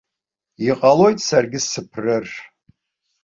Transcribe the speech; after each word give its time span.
Иҟалоит 0.69 1.19
саргьы 1.27 1.59
сыԥрыр. 1.69 2.25